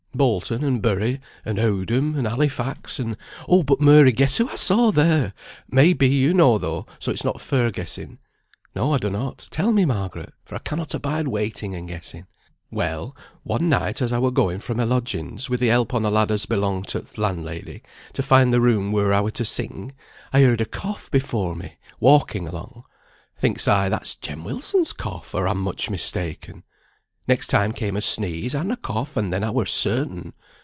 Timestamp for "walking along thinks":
22.01-23.65